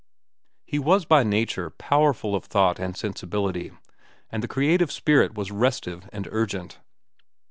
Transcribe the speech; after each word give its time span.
He 0.65 0.79
was 0.79 1.05
by 1.05 1.21
nature 1.23 1.69
powerful 1.69 2.33
of 2.35 2.45
thought 2.45 2.79
and 2.79 2.97
sensibility, 2.97 3.71
and 4.31 4.41
the 4.41 4.47
creative 4.47 4.91
spirit 4.91 5.35
was 5.35 5.51
restive 5.51 6.09
and 6.11 6.27
urgent. 6.31 6.79